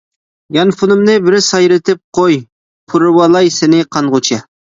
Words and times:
يانفونۇمنى 0.55 1.13
بىر 1.25 1.37
سايرىتىپ 1.47 2.01
قوي، 2.21 2.39
پۇرىۋالاي 2.95 3.53
سېنى 3.61 3.85
قانغۇچە. 3.99 4.41